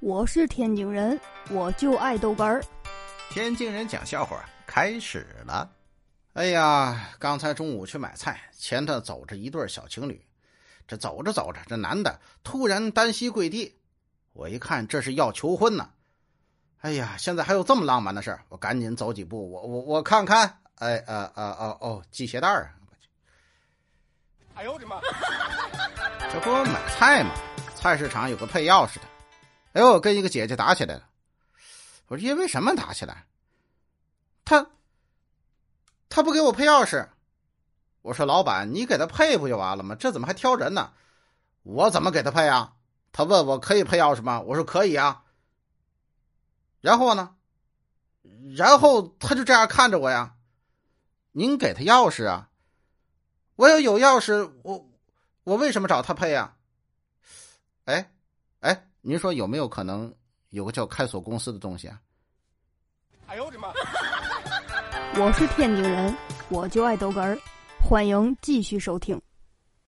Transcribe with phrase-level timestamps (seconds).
[0.00, 1.20] 我是天津人，
[1.50, 2.62] 我就爱豆干儿。
[3.30, 5.68] 天津人讲笑话开始了。
[6.34, 10.24] 哎呀，刚才中午去买菜，前头走着一对小情侣。
[10.86, 13.76] 这走着走着，这男的突然单膝跪地，
[14.34, 15.90] 我一看这是要求婚呢。
[16.80, 20.60] 哎呀，现在还有这么浪漫的事我赶紧走几步，我我我看看。
[20.76, 22.70] 哎呃呃呃哦，系鞋带啊！
[24.54, 25.00] 哎呦我的妈！
[26.32, 27.34] 这不买菜吗？
[27.74, 29.02] 菜市场有个配钥匙的。
[29.78, 31.08] 哎呦，跟一个姐姐打起来了。
[32.08, 33.26] 我说因为什么打起来？
[34.44, 34.72] 他
[36.08, 37.08] 他不给我配钥匙。
[38.02, 39.94] 我说老板，你给他配不就完了吗？
[39.94, 40.92] 这怎么还挑人呢？
[41.62, 42.74] 我怎么给他配啊？
[43.12, 44.40] 他问我可以配钥匙吗？
[44.40, 45.22] 我说可以啊。
[46.80, 47.36] 然后呢？
[48.56, 50.34] 然后他就这样看着我呀。
[51.30, 52.48] 您给他钥匙啊？
[53.54, 54.90] 我要有钥匙，我
[55.44, 56.56] 我为什么找他配呀？
[57.84, 58.10] 哎
[58.58, 58.87] 哎。
[59.00, 60.12] 您说有没有可能
[60.50, 62.00] 有个叫开锁公司的东西啊？
[63.26, 63.68] 哎呦我的妈！
[65.16, 66.16] 我是天津人，
[66.48, 67.38] 我就爱逗哏儿，
[67.80, 69.20] 欢迎继续收听。